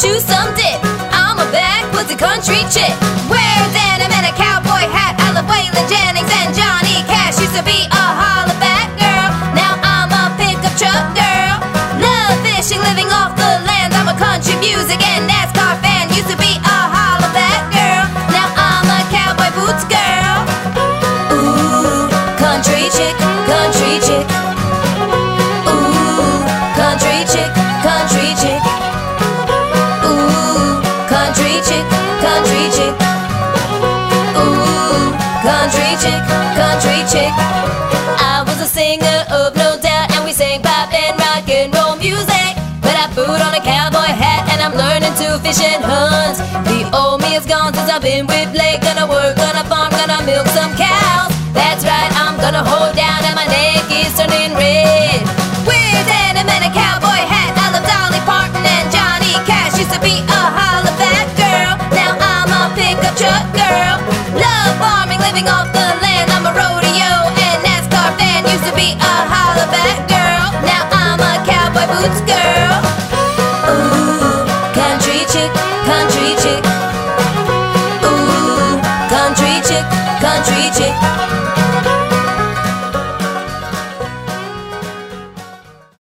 [0.00, 0.80] chew some dip.
[1.12, 2.88] I'm a backwoods country chick.
[3.28, 5.20] Wear denim and a cowboy hat.
[5.20, 7.36] I love Waylon Jennings and Johnny Cash.
[7.36, 9.28] Used to be a hollaback girl.
[9.52, 11.60] Now I'm a pickup truck girl.
[12.00, 13.92] Love fishing, living off the land.
[13.92, 16.08] I'm a country music and NASCAR fan.
[16.16, 16.79] Used to be a
[35.60, 36.22] country chick,
[36.56, 37.32] country chick.
[38.16, 41.96] I was a singer of no doubt, and we sang pop and rock and roll
[41.96, 42.56] music.
[42.80, 46.40] But I put on a cowboy hat, and I'm learning to fish and hunt.
[46.64, 48.80] The old me is gone since I've been with Blake.
[48.80, 50.89] Gonna work on a farm, gonna milk some cows.
[80.20, 81.29] Country chick.